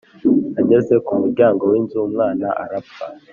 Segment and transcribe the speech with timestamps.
[0.61, 3.05] ageze ku muryango w’inzu umwana arapfa